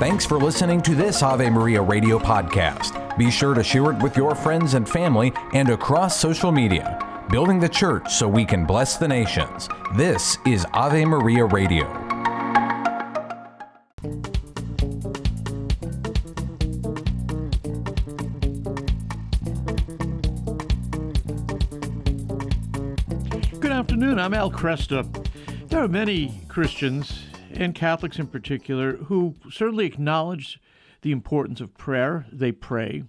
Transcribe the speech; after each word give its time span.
Thanks 0.00 0.24
for 0.24 0.38
listening 0.38 0.80
to 0.84 0.94
this 0.94 1.22
Ave 1.22 1.50
Maria 1.50 1.82
radio 1.82 2.18
podcast. 2.18 3.18
Be 3.18 3.30
sure 3.30 3.52
to 3.52 3.62
share 3.62 3.92
it 3.92 4.02
with 4.02 4.16
your 4.16 4.34
friends 4.34 4.72
and 4.72 4.88
family 4.88 5.30
and 5.52 5.68
across 5.68 6.18
social 6.18 6.50
media. 6.50 7.26
Building 7.28 7.60
the 7.60 7.68
church 7.68 8.10
so 8.10 8.26
we 8.26 8.46
can 8.46 8.64
bless 8.64 8.96
the 8.96 9.06
nations. 9.06 9.68
This 9.96 10.38
is 10.46 10.64
Ave 10.72 11.04
Maria 11.04 11.44
Radio. 11.44 11.84
Good 23.60 23.70
afternoon. 23.70 24.18
I'm 24.18 24.32
Al 24.32 24.50
Kresta. 24.50 25.06
There 25.68 25.84
are 25.84 25.88
many 25.88 26.40
Christians, 26.48 27.26
and 27.54 27.74
Catholics 27.74 28.18
in 28.18 28.26
particular, 28.26 28.96
who 28.96 29.34
certainly 29.50 29.86
acknowledge 29.86 30.60
the 31.02 31.12
importance 31.12 31.60
of 31.60 31.76
prayer. 31.76 32.26
They 32.32 32.52
pray. 32.52 33.04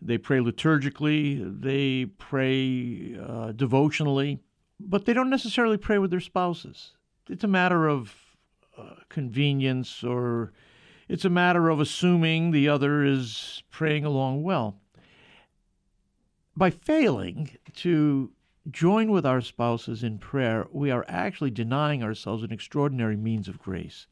They 0.00 0.18
pray 0.18 0.38
liturgically, 0.38 1.60
they 1.60 2.06
pray 2.06 3.18
uh, 3.18 3.52
devotionally, 3.52 4.38
but 4.78 5.04
they 5.04 5.12
don't 5.12 5.30
necessarily 5.30 5.76
pray 5.76 5.98
with 5.98 6.12
their 6.12 6.20
spouses. 6.20 6.92
It's 7.28 7.42
a 7.42 7.48
matter 7.48 7.88
of 7.88 8.14
uh, 8.76 8.94
convenience 9.08 10.04
or 10.04 10.52
it's 11.08 11.24
a 11.24 11.30
matter 11.30 11.68
of 11.68 11.80
assuming 11.80 12.50
the 12.50 12.68
other 12.68 13.02
is 13.02 13.62
praying 13.70 14.04
along 14.04 14.44
well. 14.44 14.78
By 16.56 16.70
failing 16.70 17.56
to 17.76 18.30
join 18.70 19.10
with 19.10 19.24
our 19.24 19.40
spouses 19.40 20.02
in 20.02 20.18
prayer, 20.18 20.66
we 20.70 20.90
are 20.90 21.04
actually 21.08 21.50
denying 21.50 22.02
ourselves 22.02 22.42
an 22.42 22.52
extraordinary 22.52 23.16
means 23.16 23.48
of 23.48 23.58
grace. 23.58 24.06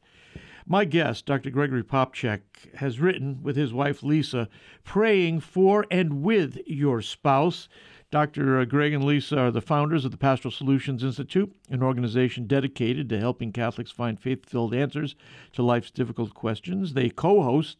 My 0.65 0.83
guest, 0.83 1.25
Dr. 1.25 1.49
Gregory 1.49 1.83
Popcak, 1.83 2.41
has 2.75 2.99
written 2.99 3.41
with 3.41 3.55
his 3.55 3.71
wife 3.71 4.03
Lisa, 4.03 4.49
Praying 4.83 5.39
for 5.39 5.85
and 5.89 6.21
with 6.21 6.59
Your 6.65 7.01
Spouse. 7.01 7.69
Dr. 8.09 8.59
Uh, 8.59 8.65
Greg 8.65 8.93
and 8.93 9.03
Lisa 9.03 9.37
are 9.37 9.51
the 9.51 9.61
founders 9.61 10.05
of 10.05 10.11
the 10.11 10.17
Pastoral 10.17 10.51
Solutions 10.51 11.03
Institute, 11.03 11.53
an 11.69 11.83
organization 11.83 12.47
dedicated 12.47 13.09
to 13.09 13.19
helping 13.19 13.51
Catholics 13.51 13.91
find 13.91 14.19
faith 14.19 14.45
filled 14.45 14.73
answers 14.73 15.15
to 15.53 15.61
life's 15.61 15.91
difficult 15.91 16.33
questions. 16.33 16.93
They 16.93 17.09
co 17.09 17.43
host 17.43 17.77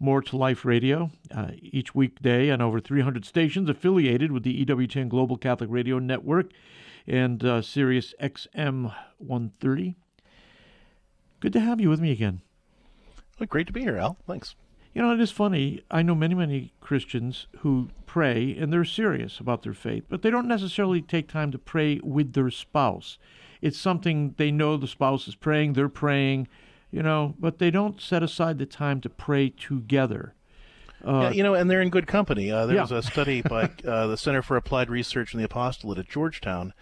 more 0.00 0.22
to 0.22 0.36
Life 0.36 0.64
Radio 0.64 1.10
uh, 1.34 1.48
each 1.60 1.94
weekday 1.94 2.50
on 2.50 2.60
over 2.60 2.80
300 2.80 3.24
stations 3.24 3.68
affiliated 3.68 4.32
with 4.32 4.42
the 4.42 4.64
EWTN 4.64 5.08
Global 5.08 5.36
Catholic 5.36 5.70
Radio 5.70 5.98
Network 5.98 6.50
and 7.06 7.44
uh, 7.44 7.62
Sirius 7.62 8.14
XM 8.20 8.94
130. 9.18 9.96
Good 11.40 11.52
to 11.52 11.60
have 11.60 11.80
you 11.80 11.88
with 11.88 12.00
me 12.00 12.12
again. 12.12 12.42
Well, 13.38 13.46
great 13.46 13.66
to 13.68 13.72
be 13.72 13.82
here, 13.82 13.96
Al. 13.96 14.18
Thanks. 14.26 14.54
You 14.94 15.02
know, 15.02 15.12
it 15.12 15.20
is 15.20 15.30
funny. 15.30 15.82
I 15.90 16.02
know 16.02 16.14
many, 16.14 16.34
many 16.34 16.72
Christians 16.80 17.46
who 17.58 17.90
pray 18.06 18.56
and 18.58 18.72
they're 18.72 18.84
serious 18.84 19.38
about 19.38 19.62
their 19.62 19.74
faith, 19.74 20.04
but 20.08 20.22
they 20.22 20.30
don't 20.30 20.48
necessarily 20.48 21.02
take 21.02 21.28
time 21.28 21.52
to 21.52 21.58
pray 21.58 22.00
with 22.02 22.32
their 22.32 22.50
spouse. 22.50 23.18
It's 23.60 23.78
something 23.78 24.34
they 24.36 24.50
know 24.50 24.76
the 24.76 24.88
spouse 24.88 25.28
is 25.28 25.34
praying, 25.34 25.74
they're 25.74 25.88
praying, 25.88 26.48
you 26.90 27.02
know, 27.02 27.34
but 27.38 27.58
they 27.58 27.70
don't 27.70 28.00
set 28.00 28.22
aside 28.22 28.58
the 28.58 28.66
time 28.66 29.00
to 29.02 29.08
pray 29.08 29.50
together. 29.50 30.34
Uh, 31.06 31.20
yeah, 31.20 31.30
you 31.30 31.42
know, 31.42 31.54
and 31.54 31.70
they're 31.70 31.80
in 31.80 31.90
good 31.90 32.06
company. 32.06 32.50
Uh, 32.50 32.66
there 32.66 32.76
yeah. 32.76 32.82
was 32.82 32.90
a 32.90 33.02
study 33.02 33.42
by 33.48 33.70
uh, 33.86 34.06
the 34.08 34.16
Center 34.16 34.42
for 34.42 34.56
Applied 34.56 34.90
Research 34.90 35.32
in 35.32 35.38
the 35.38 35.44
Apostolate 35.44 35.98
at 35.98 36.08
Georgetown 36.08 36.72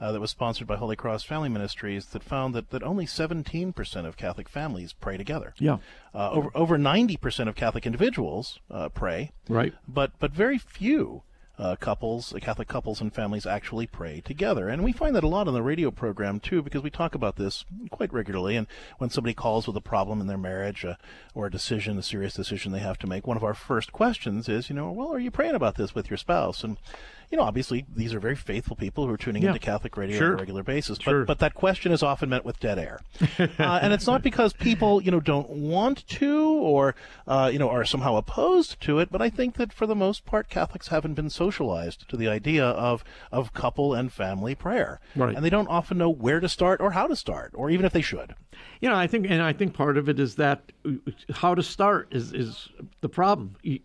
uh, 0.00 0.12
that 0.12 0.20
was 0.20 0.30
sponsored 0.30 0.66
by 0.66 0.76
Holy 0.76 0.96
Cross 0.96 1.24
Family 1.24 1.48
Ministries 1.48 2.06
that 2.06 2.22
found 2.22 2.54
that, 2.54 2.70
that 2.70 2.82
only 2.82 3.06
17% 3.06 4.06
of 4.06 4.16
Catholic 4.16 4.48
families 4.48 4.92
pray 4.92 5.16
together. 5.16 5.54
Yeah. 5.58 5.78
Uh, 6.14 6.30
over 6.30 6.50
over 6.54 6.78
90% 6.78 7.48
of 7.48 7.54
Catholic 7.54 7.86
individuals 7.86 8.60
uh, 8.70 8.88
pray. 8.88 9.32
Right. 9.48 9.74
But 9.86 10.12
but 10.18 10.32
very 10.32 10.58
few 10.58 11.22
uh, 11.58 11.76
couples, 11.76 12.34
Catholic 12.40 12.68
couples 12.68 13.00
and 13.00 13.12
families 13.12 13.46
actually 13.46 13.86
pray 13.86 14.20
together. 14.20 14.68
And 14.68 14.84
we 14.84 14.92
find 14.92 15.14
that 15.16 15.24
a 15.24 15.28
lot 15.28 15.48
on 15.48 15.54
the 15.54 15.62
radio 15.62 15.90
program 15.90 16.38
too, 16.40 16.62
because 16.62 16.82
we 16.82 16.90
talk 16.90 17.14
about 17.14 17.36
this 17.36 17.64
quite 17.90 18.12
regularly. 18.12 18.56
And 18.56 18.66
when 18.98 19.10
somebody 19.10 19.34
calls 19.34 19.66
with 19.66 19.76
a 19.76 19.80
problem 19.80 20.20
in 20.20 20.26
their 20.26 20.38
marriage 20.38 20.84
uh, 20.84 20.94
or 21.34 21.46
a 21.46 21.50
decision, 21.50 21.98
a 21.98 22.02
serious 22.02 22.34
decision 22.34 22.72
they 22.72 22.80
have 22.80 22.98
to 22.98 23.06
make, 23.06 23.26
one 23.26 23.36
of 23.36 23.44
our 23.44 23.54
first 23.54 23.92
questions 23.92 24.48
is, 24.48 24.68
you 24.68 24.76
know, 24.76 24.90
well, 24.90 25.12
are 25.12 25.18
you 25.18 25.30
praying 25.30 25.54
about 25.54 25.76
this 25.76 25.94
with 25.94 26.10
your 26.10 26.18
spouse? 26.18 26.62
And 26.62 26.76
you 27.30 27.36
know, 27.36 27.42
obviously 27.42 27.86
these 27.94 28.14
are 28.14 28.20
very 28.20 28.36
faithful 28.36 28.76
people 28.76 29.06
who 29.06 29.12
are 29.12 29.16
tuning 29.16 29.42
yeah. 29.42 29.48
into 29.48 29.58
Catholic 29.58 29.96
radio 29.96 30.16
sure. 30.16 30.28
on 30.28 30.34
a 30.34 30.36
regular 30.36 30.62
basis. 30.62 30.98
Sure. 31.00 31.20
But 31.20 31.26
but 31.26 31.38
that 31.40 31.54
question 31.54 31.92
is 31.92 32.02
often 32.02 32.28
met 32.28 32.44
with 32.44 32.60
dead 32.60 32.78
air, 32.78 33.00
uh, 33.38 33.78
and 33.82 33.92
it's 33.92 34.06
not 34.06 34.22
because 34.22 34.52
people 34.52 35.02
you 35.02 35.10
know 35.10 35.20
don't 35.20 35.48
want 35.48 36.06
to 36.08 36.45
or 36.56 36.94
uh, 37.26 37.50
you 37.52 37.58
know 37.58 37.70
are 37.70 37.84
somehow 37.84 38.16
opposed 38.16 38.80
to 38.82 38.98
it. 38.98 39.10
But 39.10 39.22
I 39.22 39.30
think 39.30 39.56
that 39.56 39.72
for 39.72 39.86
the 39.86 39.94
most 39.94 40.24
part, 40.24 40.48
Catholics 40.48 40.88
haven't 40.88 41.14
been 41.14 41.30
socialized 41.30 42.08
to 42.08 42.16
the 42.16 42.28
idea 42.28 42.64
of 42.64 43.04
of 43.32 43.52
couple 43.52 43.94
and 43.94 44.12
family 44.12 44.54
prayer, 44.54 45.00
right. 45.14 45.34
and 45.34 45.44
they 45.44 45.50
don't 45.50 45.68
often 45.68 45.98
know 45.98 46.10
where 46.10 46.40
to 46.40 46.48
start 46.48 46.80
or 46.80 46.92
how 46.92 47.06
to 47.06 47.16
start, 47.16 47.52
or 47.54 47.70
even 47.70 47.86
if 47.86 47.92
they 47.92 48.02
should. 48.02 48.34
You 48.80 48.88
know, 48.88 48.96
I 48.96 49.06
think, 49.06 49.26
and 49.28 49.42
I 49.42 49.52
think 49.52 49.74
part 49.74 49.96
of 49.96 50.08
it 50.08 50.18
is 50.18 50.36
that 50.36 50.72
how 51.32 51.54
to 51.54 51.62
start 51.62 52.08
is 52.12 52.32
is 52.32 52.68
the 53.00 53.08
problem. 53.08 53.56
You, 53.62 53.80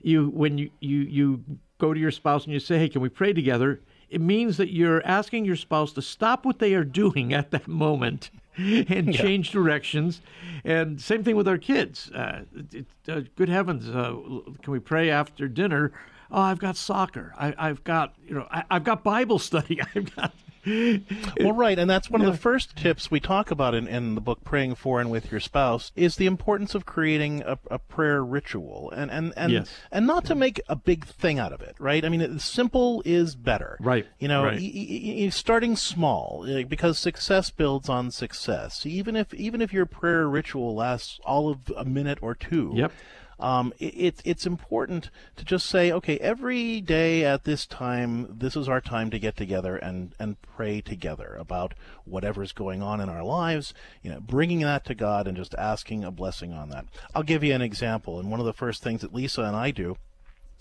you 0.00 0.28
when 0.30 0.58
you 0.58 0.70
you 0.80 1.00
you 1.00 1.44
go 1.78 1.92
to 1.92 1.98
your 2.00 2.10
spouse 2.10 2.44
and 2.44 2.52
you 2.52 2.60
say, 2.60 2.78
hey, 2.78 2.88
can 2.88 3.02
we 3.02 3.08
pray 3.08 3.32
together? 3.32 3.80
It 4.12 4.20
means 4.20 4.58
that 4.58 4.70
you're 4.72 5.04
asking 5.06 5.46
your 5.46 5.56
spouse 5.56 5.92
to 5.94 6.02
stop 6.02 6.44
what 6.44 6.58
they 6.58 6.74
are 6.74 6.84
doing 6.84 7.32
at 7.32 7.50
that 7.50 7.66
moment 7.66 8.30
and 8.56 9.14
yeah. 9.14 9.20
change 9.20 9.50
directions. 9.50 10.20
And 10.64 11.00
same 11.00 11.24
thing 11.24 11.34
with 11.34 11.48
our 11.48 11.56
kids. 11.56 12.10
Uh, 12.10 12.42
it, 12.72 12.86
uh, 13.08 13.22
good 13.36 13.48
heavens, 13.48 13.88
uh, 13.88 14.14
can 14.62 14.72
we 14.72 14.80
pray 14.80 15.10
after 15.10 15.48
dinner? 15.48 15.92
Oh, 16.30 16.40
I've 16.40 16.58
got 16.58 16.76
soccer. 16.76 17.32
I, 17.38 17.68
have 17.68 17.84
got, 17.84 18.14
you 18.26 18.34
know, 18.34 18.46
I, 18.50 18.64
have 18.70 18.84
got 18.84 19.02
Bible 19.02 19.38
study. 19.38 19.80
I've 19.94 20.14
got 20.14 20.34
well, 21.40 21.52
right, 21.52 21.78
and 21.78 21.90
that's 21.90 22.08
one 22.08 22.20
yeah. 22.20 22.28
of 22.28 22.34
the 22.34 22.38
first 22.38 22.76
tips 22.76 23.10
we 23.10 23.18
talk 23.18 23.50
about 23.50 23.74
in, 23.74 23.88
in 23.88 24.14
the 24.14 24.20
book 24.20 24.44
"Praying 24.44 24.76
for 24.76 25.00
and 25.00 25.10
with 25.10 25.30
Your 25.30 25.40
Spouse" 25.40 25.90
is 25.96 26.16
the 26.16 26.26
importance 26.26 26.74
of 26.74 26.86
creating 26.86 27.42
a, 27.42 27.58
a 27.70 27.78
prayer 27.78 28.24
ritual, 28.24 28.92
and 28.94 29.10
and 29.10 29.32
and 29.36 29.52
yes. 29.52 29.70
and 29.90 30.06
not 30.06 30.24
to 30.26 30.34
make 30.34 30.60
a 30.68 30.76
big 30.76 31.04
thing 31.04 31.38
out 31.38 31.52
of 31.52 31.62
it, 31.62 31.74
right? 31.80 32.04
I 32.04 32.08
mean, 32.08 32.38
simple 32.38 33.02
is 33.04 33.34
better, 33.34 33.76
right? 33.80 34.06
You 34.20 34.28
know, 34.28 34.44
right. 34.44 34.60
y- 34.60 35.24
y- 35.24 35.28
starting 35.30 35.74
small 35.74 36.46
eh, 36.48 36.62
because 36.62 36.98
success 36.98 37.50
builds 37.50 37.88
on 37.88 38.12
success. 38.12 38.86
Even 38.86 39.16
if 39.16 39.34
even 39.34 39.60
if 39.60 39.72
your 39.72 39.86
prayer 39.86 40.28
ritual 40.28 40.76
lasts 40.76 41.18
all 41.24 41.50
of 41.50 41.72
a 41.76 41.84
minute 41.84 42.18
or 42.22 42.36
two, 42.36 42.72
yep 42.74 42.92
um, 43.42 43.72
it, 43.80 44.22
it's 44.24 44.46
important 44.46 45.10
to 45.36 45.44
just 45.44 45.66
say, 45.66 45.90
okay, 45.90 46.16
every 46.18 46.80
day 46.80 47.24
at 47.24 47.42
this 47.42 47.66
time, 47.66 48.38
this 48.38 48.56
is 48.56 48.68
our 48.68 48.80
time 48.80 49.10
to 49.10 49.18
get 49.18 49.36
together 49.36 49.76
and, 49.76 50.14
and 50.20 50.40
pray 50.42 50.80
together 50.80 51.36
about 51.38 51.74
whatever's 52.04 52.52
going 52.52 52.82
on 52.82 53.00
in 53.00 53.08
our 53.08 53.24
lives, 53.24 53.74
you 54.00 54.10
know, 54.10 54.20
bringing 54.20 54.60
that 54.60 54.84
to 54.84 54.94
God 54.94 55.26
and 55.26 55.36
just 55.36 55.56
asking 55.56 56.04
a 56.04 56.12
blessing 56.12 56.52
on 56.52 56.68
that. 56.70 56.86
I'll 57.16 57.24
give 57.24 57.42
you 57.42 57.52
an 57.52 57.62
example. 57.62 58.20
And 58.20 58.30
one 58.30 58.38
of 58.38 58.46
the 58.46 58.52
first 58.52 58.80
things 58.80 59.00
that 59.00 59.12
Lisa 59.12 59.42
and 59.42 59.56
I 59.56 59.72
do 59.72 59.96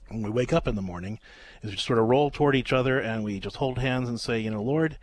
when 0.10 0.24
we 0.24 0.32
wake 0.32 0.52
up 0.52 0.68
in 0.68 0.76
the 0.76 0.82
morning 0.82 1.20
is 1.62 1.70
we 1.70 1.78
sort 1.78 2.00
of 2.00 2.08
roll 2.08 2.32
toward 2.32 2.56
each 2.56 2.74
other 2.74 3.00
and 3.00 3.24
we 3.24 3.40
just 3.40 3.58
hold 3.58 3.78
hands 3.78 4.10
and 4.10 4.20
say, 4.20 4.40
you 4.40 4.50
know, 4.50 4.64
Lord, 4.64 4.98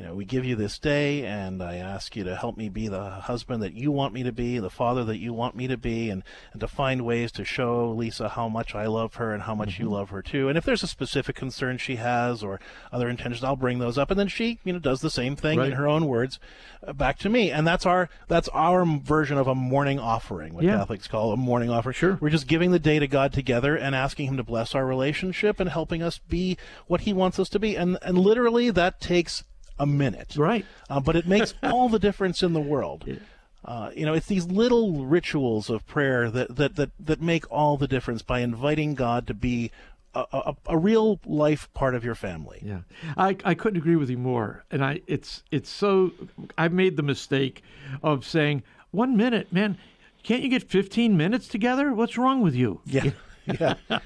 you 0.00 0.06
know, 0.06 0.14
we 0.14 0.24
give 0.24 0.46
you 0.46 0.56
this 0.56 0.78
day, 0.78 1.26
and 1.26 1.62
I 1.62 1.76
ask 1.76 2.16
you 2.16 2.24
to 2.24 2.34
help 2.34 2.56
me 2.56 2.70
be 2.70 2.88
the 2.88 3.10
husband 3.10 3.62
that 3.62 3.74
you 3.74 3.92
want 3.92 4.14
me 4.14 4.22
to 4.22 4.32
be, 4.32 4.58
the 4.58 4.70
father 4.70 5.04
that 5.04 5.18
you 5.18 5.34
want 5.34 5.54
me 5.54 5.68
to 5.68 5.76
be, 5.76 6.08
and, 6.08 6.22
and 6.52 6.60
to 6.62 6.68
find 6.68 7.04
ways 7.04 7.30
to 7.32 7.44
show 7.44 7.90
Lisa 7.90 8.30
how 8.30 8.48
much 8.48 8.74
I 8.74 8.86
love 8.86 9.16
her 9.16 9.34
and 9.34 9.42
how 9.42 9.54
much 9.54 9.74
mm-hmm. 9.74 9.82
you 9.82 9.90
love 9.90 10.08
her 10.08 10.22
too. 10.22 10.48
And 10.48 10.56
if 10.56 10.64
there's 10.64 10.82
a 10.82 10.86
specific 10.86 11.36
concern 11.36 11.76
she 11.76 11.96
has 11.96 12.42
or 12.42 12.60
other 12.90 13.10
intentions, 13.10 13.44
I'll 13.44 13.56
bring 13.56 13.78
those 13.78 13.98
up. 13.98 14.10
And 14.10 14.18
then 14.18 14.28
she, 14.28 14.58
you 14.64 14.72
know, 14.72 14.78
does 14.78 15.02
the 15.02 15.10
same 15.10 15.36
thing 15.36 15.58
right. 15.58 15.66
in 15.66 15.74
her 15.74 15.86
own 15.86 16.06
words 16.06 16.38
uh, 16.82 16.94
back 16.94 17.18
to 17.18 17.28
me. 17.28 17.50
And 17.50 17.66
that's 17.66 17.84
our 17.84 18.08
that's 18.26 18.48
our 18.54 18.86
version 18.86 19.36
of 19.36 19.48
a 19.48 19.54
morning 19.54 19.98
offering, 19.98 20.54
what 20.54 20.64
yeah. 20.64 20.78
Catholics 20.78 21.08
call 21.08 21.34
a 21.34 21.36
morning 21.36 21.68
offering. 21.68 21.92
Sure. 21.92 22.16
We're 22.22 22.30
just 22.30 22.46
giving 22.46 22.70
the 22.70 22.78
day 22.78 23.00
to 23.00 23.06
God 23.06 23.34
together 23.34 23.76
and 23.76 23.94
asking 23.94 24.28
Him 24.28 24.38
to 24.38 24.44
bless 24.44 24.74
our 24.74 24.86
relationship 24.86 25.60
and 25.60 25.68
helping 25.68 26.02
us 26.02 26.16
be 26.16 26.56
what 26.86 27.02
He 27.02 27.12
wants 27.12 27.38
us 27.38 27.50
to 27.50 27.58
be. 27.58 27.76
And 27.76 27.98
and 28.00 28.16
literally 28.16 28.70
that 28.70 28.98
takes 28.98 29.44
a 29.80 29.86
minute. 29.86 30.36
Right. 30.36 30.64
Uh, 30.88 31.00
but 31.00 31.16
it 31.16 31.26
makes 31.26 31.54
all 31.62 31.88
the 31.88 31.98
difference 31.98 32.42
in 32.42 32.52
the 32.52 32.60
world. 32.60 33.04
Yeah. 33.06 33.16
Uh, 33.64 33.90
you 33.94 34.06
know, 34.06 34.14
it's 34.14 34.26
these 34.26 34.46
little 34.46 35.04
rituals 35.04 35.68
of 35.68 35.86
prayer 35.86 36.30
that, 36.30 36.56
that, 36.56 36.76
that, 36.76 36.90
that 36.98 37.20
make 37.20 37.50
all 37.50 37.76
the 37.76 37.88
difference 37.88 38.22
by 38.22 38.40
inviting 38.40 38.94
God 38.94 39.26
to 39.26 39.34
be 39.34 39.70
a, 40.14 40.24
a, 40.32 40.56
a, 40.66 40.78
real 40.78 41.20
life 41.26 41.72
part 41.74 41.94
of 41.94 42.04
your 42.04 42.14
family. 42.14 42.60
Yeah, 42.64 42.80
I, 43.16 43.36
I 43.44 43.54
couldn't 43.54 43.78
agree 43.78 43.96
with 43.96 44.10
you 44.10 44.18
more. 44.18 44.64
And 44.70 44.84
I 44.84 45.02
it's 45.06 45.44
it's 45.50 45.70
so 45.70 46.12
I've 46.58 46.72
made 46.72 46.96
the 46.96 47.02
mistake 47.02 47.62
of 48.02 48.24
saying 48.24 48.62
one 48.90 49.16
minute, 49.16 49.52
man. 49.52 49.78
Can't 50.22 50.42
you 50.42 50.50
get 50.50 50.68
15 50.68 51.16
minutes 51.16 51.48
together? 51.48 51.94
What's 51.94 52.18
wrong 52.18 52.42
with 52.42 52.54
you? 52.54 52.80
Yeah. 52.84 53.10
Yeah. 53.58 53.74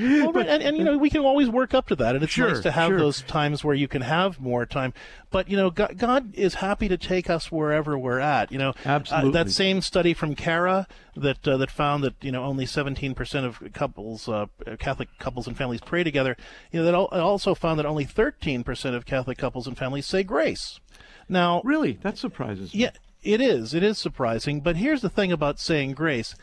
well, 0.00 0.32
right, 0.32 0.46
and, 0.48 0.62
and 0.62 0.76
you 0.76 0.84
know 0.84 0.96
we 0.98 1.10
can 1.10 1.20
always 1.22 1.48
work 1.48 1.74
up 1.74 1.88
to 1.88 1.96
that, 1.96 2.14
and 2.14 2.22
it's 2.24 2.32
Sure, 2.32 2.48
nice 2.50 2.60
to 2.60 2.70
have 2.70 2.88
sure. 2.90 2.98
those 2.98 3.22
times 3.22 3.64
where 3.64 3.74
you 3.74 3.88
can 3.88 4.02
have 4.02 4.40
more 4.40 4.64
time. 4.66 4.92
But 5.30 5.48
you 5.48 5.56
know, 5.56 5.70
God, 5.70 5.98
God 5.98 6.34
is 6.34 6.54
happy 6.54 6.88
to 6.88 6.96
take 6.96 7.28
us 7.30 7.50
wherever 7.50 7.98
we're 7.98 8.18
at. 8.20 8.52
You 8.52 8.58
know, 8.58 8.70
uh, 8.70 8.74
Absolutely. 8.86 9.32
that 9.32 9.50
same 9.50 9.80
study 9.80 10.14
from 10.14 10.34
CARA 10.34 10.86
that 11.16 11.46
uh, 11.46 11.56
that 11.56 11.70
found 11.70 12.04
that 12.04 12.14
you 12.20 12.32
know 12.32 12.44
only 12.44 12.66
17 12.66 13.14
percent 13.14 13.46
of 13.46 13.62
couples, 13.72 14.28
uh, 14.28 14.46
Catholic 14.78 15.08
couples 15.18 15.46
and 15.46 15.56
families 15.56 15.80
pray 15.80 16.04
together. 16.04 16.36
You 16.70 16.80
know, 16.80 16.84
that 16.86 16.94
al- 16.94 17.06
also 17.06 17.54
found 17.54 17.78
that 17.78 17.86
only 17.86 18.04
13 18.04 18.62
percent 18.64 18.94
of 18.94 19.06
Catholic 19.06 19.38
couples 19.38 19.66
and 19.66 19.76
families 19.76 20.06
say 20.06 20.22
grace. 20.22 20.80
Now, 21.28 21.62
Really, 21.64 21.92
that 22.02 22.18
surprises 22.18 22.74
me. 22.74 22.80
yeah, 22.80 22.90
it 23.22 23.40
is. 23.40 23.72
It 23.74 23.82
is 23.82 23.96
surprising. 23.98 24.60
But 24.60 24.76
here's 24.76 25.00
the 25.00 25.08
thing 25.08 25.32
about 25.32 25.58
saying 25.60 25.92
grace. 25.92 26.34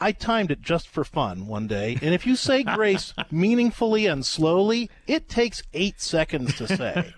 I 0.00 0.12
timed 0.12 0.50
it 0.50 0.60
just 0.60 0.88
for 0.88 1.04
fun 1.04 1.46
one 1.46 1.66
day, 1.66 1.96
and 2.02 2.14
if 2.14 2.26
you 2.26 2.34
say 2.34 2.64
grace 2.64 3.14
meaningfully 3.30 4.06
and 4.06 4.26
slowly, 4.26 4.90
it 5.06 5.28
takes 5.28 5.62
eight 5.72 6.00
seconds 6.00 6.56
to 6.56 6.66
say. 6.66 7.14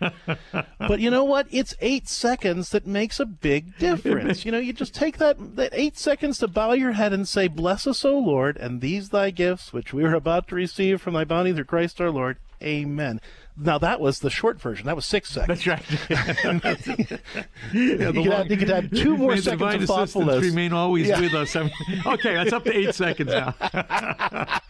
but 0.78 1.00
you 1.00 1.10
know 1.10 1.24
what? 1.24 1.46
It's 1.50 1.74
eight 1.80 2.06
seconds 2.06 2.70
that 2.70 2.86
makes 2.86 3.18
a 3.18 3.26
big 3.26 3.76
difference. 3.78 4.44
You 4.44 4.52
know, 4.52 4.58
you 4.58 4.72
just 4.72 4.94
take 4.94 5.16
that 5.18 5.56
that 5.56 5.72
eight 5.72 5.96
seconds 5.96 6.38
to 6.38 6.48
bow 6.48 6.72
your 6.72 6.92
head 6.92 7.12
and 7.12 7.26
say, 7.26 7.48
"Bless 7.48 7.86
us, 7.86 8.04
O 8.04 8.18
Lord, 8.18 8.56
and 8.58 8.80
these 8.80 9.08
thy 9.08 9.30
gifts, 9.30 9.72
which 9.72 9.94
we 9.94 10.04
are 10.04 10.14
about 10.14 10.48
to 10.48 10.54
receive 10.54 11.00
from 11.00 11.14
thy 11.14 11.24
bounty 11.24 11.52
through 11.52 11.64
Christ 11.64 12.00
our 12.00 12.10
Lord." 12.10 12.36
Amen. 12.62 13.20
Now 13.58 13.78
that 13.78 14.00
was 14.00 14.18
the 14.20 14.30
short 14.30 14.60
version. 14.60 14.86
That 14.86 14.96
was 14.96 15.06
six 15.06 15.30
seconds. 15.30 15.64
That's 15.64 15.66
right. 15.66 17.20
you, 17.72 17.96
could 17.96 18.26
add, 18.32 18.50
you 18.50 18.56
could 18.56 18.70
add 18.70 18.94
two 18.94 19.16
more 19.18 19.36
seconds 19.36 19.46
divine 19.60 19.82
of 19.82 19.88
thoughtfulness. 19.88 20.42
remain 20.42 20.72
always 20.72 21.08
Yeah. 21.08 21.20
with 21.20 21.34
us. 21.34 21.56
I 21.56 21.62
mean, 21.62 21.72
okay, 22.06 22.34
that's 22.34 22.52
up 22.52 22.64
to 22.64 22.76
eight 22.76 22.94
seconds 22.94 23.30
now. 23.32 23.54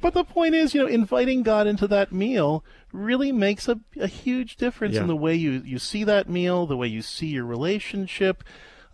But 0.00 0.14
the 0.14 0.22
point 0.24 0.54
is, 0.54 0.74
you 0.74 0.80
know, 0.80 0.86
inviting 0.86 1.42
God 1.42 1.66
into 1.66 1.86
that 1.88 2.12
meal 2.12 2.64
really 2.92 3.32
makes 3.32 3.68
a, 3.68 3.80
a 3.98 4.06
huge 4.06 4.56
difference 4.56 4.94
Yeah. 4.94 5.02
in 5.02 5.06
the 5.08 5.16
way 5.16 5.34
you, 5.34 5.62
you 5.64 5.78
see 5.80 6.04
that 6.04 6.28
meal, 6.28 6.66
the 6.66 6.76
way 6.76 6.86
you 6.86 7.02
see 7.02 7.26
your 7.26 7.44
relationship. 7.44 8.44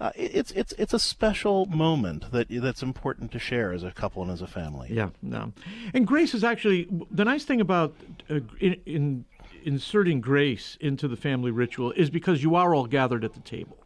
Uh, 0.02 0.10
it's 0.16 0.50
it's 0.50 0.72
it's 0.78 0.92
a 0.92 0.98
special 0.98 1.64
moment 1.66 2.32
that 2.32 2.48
that's 2.50 2.82
important 2.82 3.30
to 3.30 3.38
share 3.38 3.72
as 3.72 3.84
a 3.84 3.92
couple 3.92 4.20
and 4.20 4.32
as 4.32 4.42
a 4.42 4.48
family. 4.48 4.88
Yeah, 4.90 5.10
no. 5.22 5.52
And 5.94 6.04
grace 6.04 6.34
is 6.34 6.42
actually 6.42 6.88
the 7.08 7.24
nice 7.24 7.44
thing 7.44 7.60
about 7.60 7.94
uh, 8.28 8.40
in, 8.58 8.80
in 8.84 9.24
inserting 9.62 10.20
grace 10.20 10.76
into 10.80 11.06
the 11.06 11.16
family 11.16 11.52
ritual 11.52 11.92
is 11.92 12.10
because 12.10 12.42
you 12.42 12.56
are 12.56 12.74
all 12.74 12.86
gathered 12.86 13.24
at 13.24 13.34
the 13.34 13.40
table. 13.40 13.78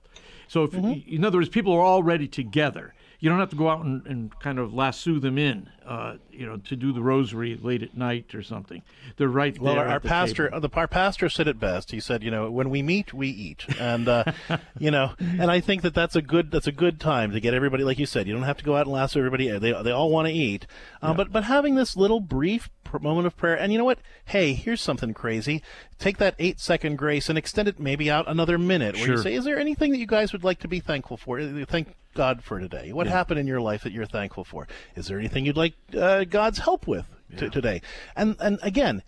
So, 0.48 0.62
if, 0.62 0.72
in 0.74 1.22
other 1.22 1.36
words, 1.36 1.50
people 1.50 1.74
are 1.74 1.84
already 1.84 2.28
together. 2.28 2.94
You 3.20 3.30
don't 3.30 3.38
have 3.38 3.50
to 3.50 3.56
go 3.56 3.68
out 3.68 3.84
and, 3.84 4.06
and 4.06 4.38
kind 4.40 4.58
of 4.58 4.74
lasso 4.74 5.18
them 5.18 5.38
in, 5.38 5.70
uh, 5.86 6.16
you 6.30 6.46
know, 6.46 6.58
to 6.58 6.76
do 6.76 6.92
the 6.92 7.00
rosary 7.00 7.58
late 7.60 7.82
at 7.82 7.96
night 7.96 8.34
or 8.34 8.42
something. 8.42 8.82
They're 9.16 9.28
right 9.28 9.54
there. 9.54 9.62
Well, 9.62 9.78
our, 9.78 9.98
the 9.98 10.08
pastor, 10.08 10.44
table. 10.44 10.56
uh, 10.56 10.60
the 10.60 10.70
our 10.74 10.88
pastor 10.88 11.28
said 11.28 11.48
it 11.48 11.58
best. 11.58 11.90
He 11.90 12.00
said, 12.00 12.22
you 12.22 12.30
know, 12.30 12.50
when 12.50 12.70
we 12.70 12.82
meet, 12.82 13.14
we 13.14 13.28
eat, 13.28 13.64
and 13.80 14.08
uh, 14.08 14.24
you 14.78 14.90
know, 14.90 15.14
and 15.18 15.50
I 15.50 15.60
think 15.60 15.82
that 15.82 15.94
that's 15.94 16.16
a 16.16 16.22
good 16.22 16.50
that's 16.50 16.66
a 16.66 16.72
good 16.72 17.00
time 17.00 17.32
to 17.32 17.40
get 17.40 17.54
everybody, 17.54 17.84
like 17.84 17.98
you 17.98 18.06
said, 18.06 18.26
you 18.26 18.34
don't 18.34 18.42
have 18.42 18.58
to 18.58 18.64
go 18.64 18.76
out 18.76 18.86
and 18.86 18.92
lasso 18.92 19.18
everybody. 19.18 19.50
They 19.50 19.72
they 19.72 19.90
all 19.90 20.10
want 20.10 20.28
to 20.28 20.34
eat, 20.34 20.66
uh, 21.02 21.14
but 21.14 21.32
but 21.32 21.44
having 21.44 21.74
this 21.74 21.96
little 21.96 22.20
brief 22.20 22.68
moment 23.00 23.26
of 23.26 23.36
prayer, 23.36 23.56
and 23.56 23.72
you 23.72 23.78
know 23.78 23.84
what? 23.84 23.98
Hey, 24.24 24.54
here's 24.54 24.80
something 24.80 25.14
crazy. 25.14 25.62
Take 25.98 26.18
that 26.18 26.34
eight 26.38 26.60
second 26.60 26.96
grace 26.96 27.28
and 27.28 27.38
extend 27.38 27.68
it 27.68 27.80
maybe 27.80 28.10
out 28.10 28.28
another 28.28 28.58
minute. 28.58 28.96
Where 28.96 29.08
you 29.08 29.18
say, 29.18 29.34
is 29.34 29.44
there 29.44 29.58
anything 29.58 29.90
that 29.92 29.98
you 29.98 30.06
guys 30.06 30.32
would 30.32 30.44
like 30.44 30.60
to 30.60 30.68
be 30.68 30.80
thankful 30.80 31.16
for? 31.16 31.40
Uh, 31.40 31.64
Thank 31.66 31.94
God 32.16 32.42
for 32.42 32.58
today. 32.58 32.92
What 32.92 33.06
happened 33.06 33.38
in 33.38 33.46
your 33.46 33.60
life 33.60 33.82
that 33.84 33.92
you're 33.92 34.06
thankful 34.06 34.44
for? 34.44 34.66
Is 34.94 35.06
there 35.06 35.18
anything 35.18 35.46
you'd 35.46 35.56
like 35.56 35.74
uh, 35.96 36.24
God's 36.24 36.58
help 36.58 36.86
with 36.86 37.06
t- 37.36 37.48
today? 37.50 37.82
And 38.16 38.36
and 38.40 38.58
again, 38.62 39.02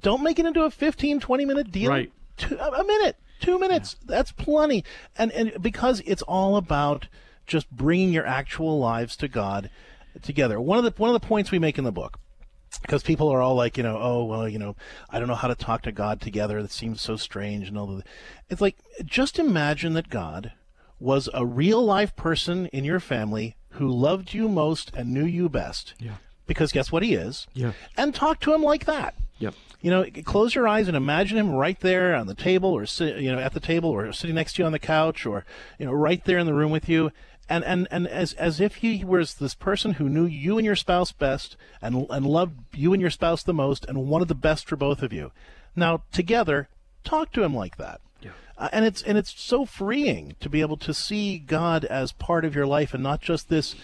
don't 0.00 0.22
make 0.22 0.38
it 0.38 0.46
into 0.46 0.62
a 0.64 0.70
15 0.70 1.20
20 1.20 1.44
minute 1.44 1.72
deal 1.72 1.90
Right. 1.90 2.12
two, 2.36 2.56
a 2.58 2.84
minute 2.84 3.16
two 3.40 3.58
minutes 3.58 3.96
that's 4.06 4.32
plenty 4.32 4.84
and 5.16 5.32
and 5.32 5.60
because 5.60 6.00
it's 6.06 6.22
all 6.22 6.56
about 6.56 7.08
just 7.46 7.70
bringing 7.70 8.12
your 8.12 8.24
actual 8.26 8.78
lives 8.78 9.16
to 9.16 9.28
god 9.28 9.68
together 10.22 10.60
one 10.60 10.78
of 10.78 10.84
the 10.84 10.92
one 10.96 11.10
of 11.10 11.20
the 11.20 11.26
points 11.26 11.50
we 11.50 11.58
make 11.58 11.76
in 11.76 11.84
the 11.84 11.92
book 11.92 12.18
because 12.82 13.02
people 13.02 13.28
are 13.30 13.40
all 13.40 13.54
like, 13.54 13.76
you 13.76 13.82
know, 13.84 13.96
oh 14.00 14.24
well, 14.24 14.48
you 14.48 14.58
know, 14.58 14.74
I 15.08 15.18
don't 15.18 15.28
know 15.28 15.36
how 15.36 15.46
to 15.46 15.54
talk 15.54 15.82
to 15.82 15.92
God 15.92 16.20
together. 16.20 16.60
That 16.60 16.72
seems 16.72 17.00
so 17.00 17.14
strange 17.16 17.68
and 17.68 17.78
all 17.78 17.86
that. 17.86 18.06
It's 18.50 18.60
like 18.60 18.76
just 19.04 19.38
imagine 19.38 19.92
that 19.94 20.10
God 20.10 20.52
was 20.98 21.28
a 21.34 21.44
real 21.44 21.84
life 21.84 22.14
person 22.16 22.66
in 22.66 22.84
your 22.84 23.00
family 23.00 23.56
who 23.70 23.88
loved 23.88 24.34
you 24.34 24.48
most 24.48 24.90
and 24.94 25.12
knew 25.12 25.24
you 25.24 25.48
best. 25.48 25.94
Yeah. 25.98 26.16
Because 26.46 26.72
guess 26.72 26.92
what 26.92 27.02
he 27.02 27.14
is? 27.14 27.46
Yeah. 27.54 27.72
And 27.96 28.14
talk 28.14 28.40
to 28.40 28.54
him 28.54 28.62
like 28.62 28.84
that. 28.84 29.14
Yep. 29.38 29.54
You 29.80 29.90
know, 29.90 30.06
close 30.24 30.54
your 30.54 30.68
eyes 30.68 30.88
and 30.88 30.96
imagine 30.96 31.36
him 31.36 31.52
right 31.52 31.78
there 31.80 32.14
on 32.14 32.26
the 32.26 32.34
table, 32.34 32.70
or 32.70 32.86
sit, 32.86 33.18
you 33.18 33.32
know, 33.32 33.38
at 33.38 33.52
the 33.52 33.60
table, 33.60 33.90
or 33.90 34.12
sitting 34.12 34.36
next 34.36 34.54
to 34.54 34.62
you 34.62 34.66
on 34.66 34.72
the 34.72 34.78
couch, 34.78 35.26
or 35.26 35.44
you 35.78 35.84
know, 35.84 35.92
right 35.92 36.24
there 36.24 36.38
in 36.38 36.46
the 36.46 36.54
room 36.54 36.70
with 36.70 36.88
you, 36.88 37.10
and 37.48 37.64
and 37.64 37.86
and 37.90 38.06
as 38.06 38.32
as 38.34 38.60
if 38.60 38.76
he 38.76 39.04
was 39.04 39.34
this 39.34 39.54
person 39.54 39.94
who 39.94 40.08
knew 40.08 40.24
you 40.24 40.56
and 40.56 40.64
your 40.64 40.76
spouse 40.76 41.12
best, 41.12 41.56
and 41.82 42.06
and 42.08 42.26
loved 42.26 42.60
you 42.74 42.94
and 42.94 43.02
your 43.02 43.10
spouse 43.10 43.42
the 43.42 43.52
most, 43.52 43.84
and 43.84 44.08
wanted 44.08 44.28
the 44.28 44.34
best 44.34 44.66
for 44.66 44.76
both 44.76 45.02
of 45.02 45.12
you. 45.12 45.32
Now 45.76 46.04
together, 46.12 46.68
talk 47.02 47.32
to 47.32 47.42
him 47.42 47.54
like 47.54 47.76
that. 47.76 48.00
Yeah. 48.58 48.64
Uh, 48.64 48.68
and 48.72 48.84
it's 48.84 49.02
and 49.02 49.18
it's 49.18 49.38
so 49.40 49.64
freeing 49.64 50.36
to 50.40 50.48
be 50.48 50.60
able 50.60 50.76
to 50.78 50.94
see 50.94 51.38
God 51.38 51.84
as 51.84 52.12
part 52.12 52.44
of 52.44 52.54
your 52.54 52.66
life 52.66 52.94
and 52.94 53.02
not 53.02 53.20
just 53.20 53.48
this, 53.48 53.74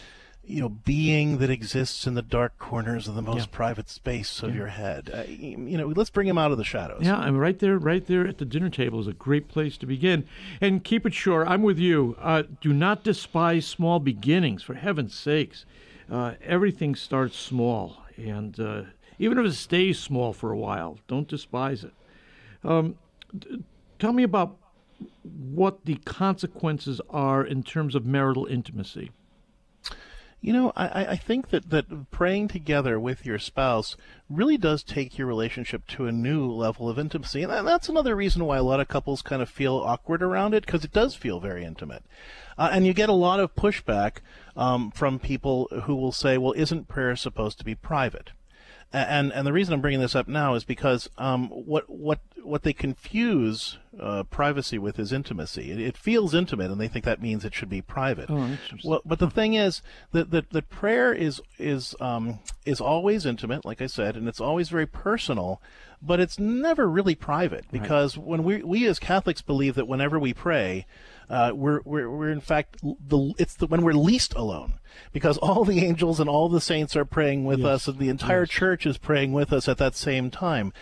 you 0.44 0.60
know, 0.60 0.68
being 0.68 1.38
that 1.38 1.50
exists 1.50 2.06
in 2.06 2.14
the 2.14 2.22
dark 2.22 2.58
corners 2.58 3.06
of 3.06 3.14
the 3.14 3.22
most 3.22 3.50
private 3.52 3.88
space 3.88 4.42
of 4.42 4.54
your 4.54 4.68
head. 4.68 5.10
Uh, 5.12 5.22
you 5.28 5.76
know, 5.76 5.88
let's 5.88 6.10
bring 6.10 6.26
him 6.26 6.38
out 6.38 6.50
of 6.50 6.58
the 6.58 6.64
shadows. 6.64 7.02
Yeah, 7.02 7.16
I'm 7.16 7.36
right 7.36 7.58
there, 7.58 7.78
right 7.78 8.04
there 8.06 8.26
at 8.26 8.38
the 8.38 8.44
dinner 8.44 8.70
table 8.70 9.00
is 9.00 9.06
a 9.06 9.12
great 9.12 9.48
place 9.48 9.76
to 9.78 9.86
begin. 9.86 10.26
And 10.60 10.82
keep 10.82 11.04
it 11.06 11.14
short. 11.14 11.46
I'm 11.48 11.62
with 11.62 11.78
you. 11.78 12.16
Uh, 12.20 12.44
do 12.60 12.72
not 12.72 13.04
despise 13.04 13.66
small 13.66 13.98
beginnings, 14.00 14.62
for 14.62 14.74
heaven's 14.74 15.14
sakes. 15.14 15.64
Uh, 16.10 16.34
everything 16.42 16.94
starts 16.96 17.38
small, 17.38 17.98
and 18.16 18.58
uh, 18.58 18.82
even 19.18 19.38
if 19.38 19.46
it 19.46 19.54
stays 19.54 19.98
small 20.00 20.32
for 20.32 20.50
a 20.50 20.56
while, 20.58 20.98
don't 21.06 21.28
despise 21.28 21.84
it. 21.84 21.92
Um, 22.64 22.96
d- 23.38 23.62
tell 24.00 24.12
me 24.12 24.24
about 24.24 24.56
what 25.22 25.84
the 25.84 25.96
consequences 26.04 27.00
are 27.10 27.44
in 27.44 27.62
terms 27.62 27.94
of 27.94 28.04
marital 28.04 28.46
intimacy. 28.46 29.10
You 30.42 30.54
know, 30.54 30.72
I, 30.74 31.04
I- 31.04 31.16
think 31.16 31.50
that, 31.50 31.68
that 31.68 32.10
praying 32.10 32.48
together 32.48 32.98
with 32.98 33.26
your 33.26 33.38
spouse 33.38 33.94
really 34.30 34.56
does 34.56 34.82
take 34.82 35.18
your 35.18 35.26
relationship 35.26 35.86
to 35.88 36.06
a 36.06 36.12
new 36.12 36.50
level 36.50 36.88
of 36.88 36.98
intimacy. 36.98 37.42
And 37.42 37.68
that's 37.68 37.90
another 37.90 38.16
reason 38.16 38.46
why 38.46 38.56
a 38.56 38.62
lot 38.62 38.80
of 38.80 38.88
couples 38.88 39.20
kind 39.20 39.42
of 39.42 39.50
feel 39.50 39.76
awkward 39.76 40.22
around 40.22 40.54
it, 40.54 40.64
because 40.64 40.82
it 40.82 40.92
does 40.92 41.14
feel 41.14 41.40
very 41.40 41.62
intimate. 41.62 42.04
Uh, 42.56 42.70
and 42.72 42.86
you 42.86 42.94
get 42.94 43.10
a 43.10 43.12
lot 43.14 43.38
of 43.38 43.54
pushback 43.54 44.18
um, 44.56 44.90
from 44.92 45.18
people 45.18 45.68
who 45.84 45.94
will 45.94 46.12
say, 46.12 46.38
well, 46.38 46.54
isn't 46.56 46.88
prayer 46.88 47.14
supposed 47.16 47.58
to 47.58 47.64
be 47.64 47.74
private? 47.74 48.30
And 48.92 49.32
and 49.32 49.46
the 49.46 49.52
reason 49.52 49.72
I'm 49.72 49.80
bringing 49.80 50.00
this 50.00 50.16
up 50.16 50.26
now 50.26 50.54
is 50.54 50.64
because 50.64 51.08
um, 51.16 51.48
what 51.48 51.88
what 51.88 52.18
what 52.42 52.64
they 52.64 52.72
confuse 52.72 53.78
uh, 54.00 54.24
privacy 54.24 54.78
with 54.78 54.98
is 54.98 55.12
intimacy. 55.12 55.70
It, 55.70 55.80
it 55.80 55.96
feels 55.96 56.34
intimate, 56.34 56.72
and 56.72 56.80
they 56.80 56.88
think 56.88 57.04
that 57.04 57.22
means 57.22 57.44
it 57.44 57.54
should 57.54 57.68
be 57.68 57.82
private. 57.82 58.28
Oh. 58.28 58.58
Well, 58.84 59.02
but 59.04 59.20
the 59.20 59.30
thing 59.30 59.54
is 59.54 59.82
that 60.10 60.32
that, 60.32 60.50
that 60.50 60.70
prayer 60.70 61.12
is 61.12 61.40
is 61.58 61.94
um, 62.00 62.40
is 62.66 62.80
always 62.80 63.26
intimate, 63.26 63.64
like 63.64 63.80
I 63.80 63.86
said, 63.86 64.16
and 64.16 64.26
it's 64.26 64.40
always 64.40 64.68
very 64.70 64.86
personal, 64.86 65.62
but 66.02 66.18
it's 66.18 66.38
never 66.40 66.88
really 66.88 67.14
private 67.14 67.66
because 67.70 68.18
when 68.18 68.42
we 68.42 68.62
we 68.62 68.86
as 68.86 68.98
Catholics 68.98 69.42
believe 69.42 69.76
that 69.76 69.86
whenever 69.86 70.18
we 70.18 70.34
pray, 70.34 70.86
uh, 71.30 71.52
we're, 71.54 71.80
we're 71.84 72.10
we're 72.10 72.30
in 72.30 72.40
fact 72.40 72.78
the 72.82 73.32
it's 73.38 73.54
the 73.54 73.66
when 73.68 73.82
we're 73.82 73.92
least 73.92 74.34
alone 74.34 74.74
because 75.12 75.38
all 75.38 75.64
the 75.64 75.84
angels 75.84 76.18
and 76.18 76.28
all 76.28 76.48
the 76.48 76.60
saints 76.60 76.96
are 76.96 77.04
praying 77.04 77.44
with 77.44 77.64
us, 77.64 77.86
and 77.86 77.98
the 77.98 78.08
entire 78.08 78.46
church 78.46 78.84
is 78.84 78.98
praying 78.98 79.32
with 79.32 79.52
us 79.52 79.68
at 79.68 79.78
that 79.78 79.94
same 79.94 80.30
time. 80.30 80.72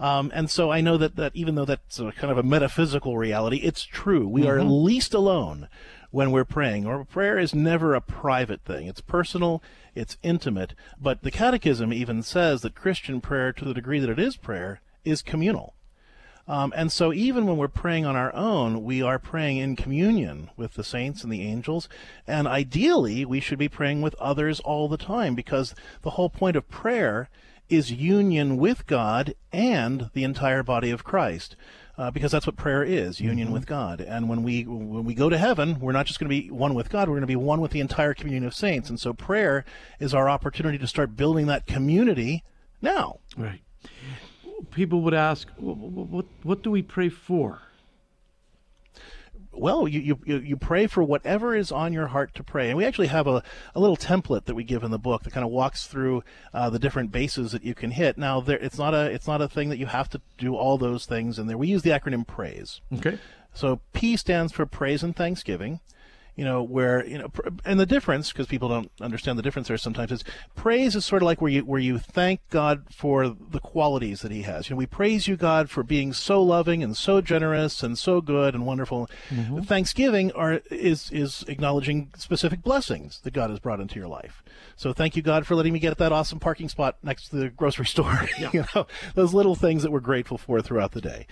Um, 0.00 0.30
and 0.34 0.48
so 0.48 0.70
I 0.70 0.80
know 0.80 0.96
that, 0.96 1.16
that 1.16 1.34
even 1.34 1.54
though 1.54 1.64
that's 1.64 1.98
a 1.98 2.12
kind 2.12 2.30
of 2.30 2.38
a 2.38 2.42
metaphysical 2.42 3.18
reality, 3.18 3.58
it's 3.58 3.82
true. 3.84 4.26
We 4.28 4.46
are 4.46 4.62
least 4.62 5.12
alone 5.12 5.68
when 6.10 6.30
we're 6.30 6.44
praying. 6.44 6.86
Or 6.86 7.04
prayer 7.04 7.38
is 7.38 7.54
never 7.54 7.94
a 7.94 8.00
private 8.00 8.62
thing. 8.62 8.86
It's 8.86 9.00
personal, 9.00 9.62
it's 9.94 10.16
intimate. 10.22 10.74
But 11.00 11.22
the 11.22 11.30
Catechism 11.30 11.92
even 11.92 12.22
says 12.22 12.62
that 12.62 12.74
Christian 12.74 13.20
prayer, 13.20 13.52
to 13.52 13.64
the 13.64 13.74
degree 13.74 13.98
that 13.98 14.10
it 14.10 14.18
is 14.18 14.36
prayer, 14.36 14.80
is 15.04 15.20
communal. 15.20 15.74
Um, 16.48 16.72
and 16.74 16.90
so, 16.90 17.12
even 17.12 17.46
when 17.46 17.58
we're 17.58 17.68
praying 17.68 18.06
on 18.06 18.16
our 18.16 18.34
own, 18.34 18.82
we 18.82 19.02
are 19.02 19.18
praying 19.18 19.58
in 19.58 19.76
communion 19.76 20.50
with 20.56 20.74
the 20.74 20.82
saints 20.82 21.22
and 21.22 21.30
the 21.30 21.42
angels. 21.42 21.88
And 22.26 22.48
ideally, 22.48 23.24
we 23.26 23.38
should 23.38 23.58
be 23.58 23.68
praying 23.68 24.00
with 24.00 24.14
others 24.14 24.58
all 24.60 24.88
the 24.88 24.96
time 24.96 25.34
because 25.34 25.74
the 26.02 26.10
whole 26.10 26.30
point 26.30 26.56
of 26.56 26.68
prayer 26.70 27.28
is 27.68 27.92
union 27.92 28.56
with 28.56 28.86
God 28.86 29.34
and 29.52 30.08
the 30.14 30.24
entire 30.24 30.62
body 30.62 30.90
of 30.90 31.04
Christ. 31.04 31.54
uh, 31.98 32.10
because 32.12 32.30
that's 32.30 32.46
what 32.46 32.56
prayer 32.56 32.84
is 32.84 33.20
union 33.20 33.50
with 33.50 33.66
God. 33.66 34.00
And 34.00 34.28
when 34.28 34.42
we 34.44 34.62
when 34.62 35.04
we 35.04 35.14
go 35.14 35.28
to 35.28 35.36
heaven, 35.36 35.80
we're 35.80 35.92
not 35.92 36.06
just 36.06 36.20
going 36.20 36.30
to 36.30 36.42
be 36.42 36.48
one 36.50 36.72
with 36.74 36.88
God; 36.90 37.08
we're 37.08 37.16
going 37.16 37.22
to 37.22 37.26
be 37.26 37.36
one 37.36 37.60
with 37.60 37.72
the 37.72 37.80
entire 37.80 38.14
communion 38.14 38.44
of 38.44 38.54
saints. 38.54 38.88
And 38.88 38.98
so, 39.00 39.12
prayer 39.12 39.64
is 39.98 40.14
our 40.14 40.30
opportunity 40.30 40.78
to 40.78 40.86
start 40.86 41.16
building 41.16 41.46
that 41.48 41.66
community 41.66 42.44
now. 42.80 43.18
Right. 43.36 43.60
People 44.70 45.02
would 45.02 45.14
ask, 45.14 45.48
what, 45.56 46.26
what, 46.42 46.62
do 46.62 46.70
we 46.70 46.82
pray 46.82 47.08
for? 47.08 47.60
well, 49.58 49.88
you, 49.88 50.18
you, 50.24 50.38
you 50.38 50.56
pray 50.56 50.86
for 50.86 51.02
whatever 51.02 51.54
is 51.54 51.72
on 51.72 51.92
your 51.92 52.08
heart 52.08 52.34
to 52.34 52.42
pray. 52.42 52.68
And 52.68 52.76
we 52.76 52.84
actually 52.84 53.08
have 53.08 53.26
a, 53.26 53.42
a 53.74 53.80
little 53.80 53.96
template 53.96 54.44
that 54.44 54.54
we 54.54 54.64
give 54.64 54.82
in 54.82 54.90
the 54.90 54.98
book 54.98 55.22
that 55.22 55.32
kind 55.32 55.44
of 55.44 55.50
walks 55.50 55.86
through 55.86 56.22
uh, 56.54 56.70
the 56.70 56.78
different 56.78 57.10
bases 57.10 57.52
that 57.52 57.64
you 57.64 57.74
can 57.74 57.90
hit. 57.90 58.16
Now, 58.16 58.40
there, 58.40 58.58
it's 58.58 58.78
not 58.78 58.94
a 58.94 59.10
it's 59.10 59.26
not 59.26 59.42
a 59.42 59.48
thing 59.48 59.68
that 59.68 59.78
you 59.78 59.86
have 59.86 60.08
to 60.10 60.20
do 60.36 60.54
all 60.54 60.78
those 60.78 61.06
things 61.06 61.38
in 61.38 61.46
there. 61.46 61.58
We 61.58 61.68
use 61.68 61.82
the 61.82 61.90
acronym 61.90 62.26
PRAISE. 62.26 62.80
Okay. 62.94 63.18
So 63.52 63.80
P 63.92 64.16
stands 64.16 64.52
for 64.52 64.66
praise 64.66 65.02
and 65.02 65.16
thanksgiving 65.16 65.80
you 66.38 66.44
know, 66.44 66.62
where 66.62 67.04
you 67.04 67.18
know, 67.18 67.32
and 67.64 67.80
the 67.80 67.84
difference 67.84 68.30
because 68.30 68.46
people 68.46 68.68
don't 68.68 68.92
understand 69.00 69.36
the 69.36 69.42
difference 69.42 69.66
there 69.66 69.76
sometimes 69.76 70.12
is 70.12 70.22
praise 70.54 70.94
is 70.94 71.04
sort 71.04 71.20
of 71.20 71.26
like 71.26 71.40
where 71.40 71.50
you 71.50 71.62
where 71.62 71.80
you 71.80 71.98
thank 71.98 72.40
God 72.48 72.84
for 72.92 73.28
the 73.28 73.58
qualities 73.58 74.20
that 74.20 74.30
He 74.30 74.42
has. 74.42 74.70
You 74.70 74.74
know, 74.74 74.78
we 74.78 74.86
praise 74.86 75.26
you, 75.26 75.36
God, 75.36 75.68
for 75.68 75.82
being 75.82 76.12
so 76.12 76.40
loving 76.40 76.80
and 76.80 76.96
so 76.96 77.20
generous 77.20 77.82
and 77.82 77.98
so 77.98 78.20
good 78.20 78.54
and 78.54 78.64
wonderful. 78.64 79.10
Mm-hmm. 79.30 79.62
Thanksgiving 79.62 80.30
are 80.30 80.60
is 80.70 81.10
is 81.10 81.44
acknowledging 81.48 82.12
specific 82.16 82.62
blessings 82.62 83.18
that 83.24 83.32
God 83.32 83.50
has 83.50 83.58
brought 83.58 83.80
into 83.80 83.98
your 83.98 84.08
life. 84.08 84.44
So 84.76 84.92
thank 84.92 85.16
you, 85.16 85.22
God, 85.22 85.44
for 85.44 85.56
letting 85.56 85.72
me 85.72 85.80
get 85.80 85.98
that 85.98 86.12
awesome 86.12 86.38
parking 86.38 86.68
spot 86.68 86.98
next 87.02 87.30
to 87.30 87.36
the 87.36 87.48
grocery 87.48 87.86
store. 87.94 88.28
Yeah. 88.38 88.50
you 88.52 88.64
know, 88.76 88.86
those 89.16 89.34
little 89.34 89.56
things 89.56 89.82
that 89.82 89.90
we're 89.90 89.98
grateful 89.98 90.38
for 90.38 90.62
throughout 90.62 90.92
the 90.92 91.00
day. 91.00 91.26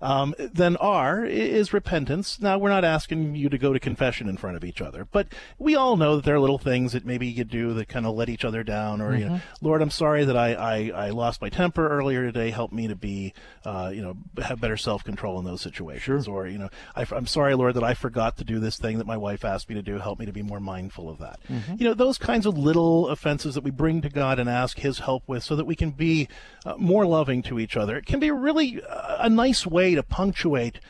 Um, 0.00 0.34
then 0.38 0.76
R 0.76 1.24
is 1.24 1.72
repentance. 1.72 2.40
Now, 2.40 2.58
we're 2.58 2.70
not 2.70 2.84
asking 2.84 3.34
you 3.34 3.48
to 3.48 3.58
go 3.58 3.72
to 3.72 3.80
confession 3.80 4.28
in 4.28 4.36
front 4.36 4.56
of 4.56 4.64
each 4.64 4.80
other, 4.80 5.06
but 5.10 5.28
we 5.58 5.74
all 5.74 5.96
know 5.96 6.16
that 6.16 6.24
there 6.24 6.36
are 6.36 6.40
little 6.40 6.58
things 6.58 6.92
that 6.92 7.04
maybe 7.04 7.26
you 7.26 7.44
do 7.44 7.74
that 7.74 7.88
kind 7.88 8.06
of 8.06 8.14
let 8.14 8.28
each 8.28 8.44
other 8.44 8.62
down, 8.62 9.00
or, 9.00 9.10
mm-hmm. 9.10 9.18
you 9.18 9.24
know, 9.26 9.34
mm-hmm. 9.34 9.66
Lord, 9.66 9.82
I'm 9.82 9.90
sorry 9.90 10.24
that 10.24 10.36
I, 10.36 10.54
I, 10.54 11.06
I, 11.06 11.10
lost 11.10 11.40
my 11.40 11.48
temper 11.48 11.88
earlier 11.88 12.22
today. 12.22 12.50
Help 12.50 12.72
me 12.72 12.86
to 12.88 12.94
be, 12.94 13.32
uh, 13.64 13.90
you 13.92 14.02
know, 14.02 14.16
have 14.42 14.60
better 14.60 14.76
self 14.76 15.02
control 15.04 15.38
in 15.38 15.44
those 15.44 15.60
situations. 15.60 16.26
Sure. 16.26 16.34
Or, 16.34 16.46
you 16.46 16.58
know, 16.58 16.68
I, 16.94 17.04
am 17.10 17.26
sorry, 17.26 17.54
Lord, 17.54 17.74
that 17.74 17.84
I 17.84 17.94
forgot 17.94 18.36
to 18.38 18.44
do 18.44 18.60
this 18.60 18.76
thing 18.76 18.98
that 18.98 19.06
my 19.06 19.16
wife 19.16 19.44
asked 19.44 19.68
me 19.68 19.74
to 19.74 19.82
do. 19.82 19.98
Help 19.98 20.18
me 20.18 20.26
to 20.26 20.32
be 20.32 20.42
more 20.42 20.60
mindful 20.60 21.10
of 21.10 21.18
that. 21.18 21.40
Mm-hmm. 21.48 21.74
You 21.78 21.88
know, 21.88 21.94
those 21.94 22.18
kinds 22.18 22.46
of 22.46 22.56
little 22.56 23.08
offenses 23.08 23.54
that 23.54 23.64
we 23.64 23.70
bring 23.70 24.00
to 24.02 24.08
God 24.08 24.38
and 24.38 24.48
ask 24.48 24.78
His 24.78 25.00
help 25.00 25.24
with 25.26 25.42
so 25.42 25.56
that 25.56 25.66
we 25.66 25.76
can 25.76 25.90
be 25.90 26.28
uh, 26.64 26.74
more 26.76 27.06
loving 27.06 27.42
to 27.42 27.58
each 27.58 27.76
other. 27.76 27.96
It 27.96 28.06
can 28.06 28.20
be 28.20 28.30
really 28.30 28.82
uh, 28.82 29.16
a 29.20 29.28
nice 29.28 29.66
way 29.66 29.87
to 29.94 30.02
punctuate 30.02 30.80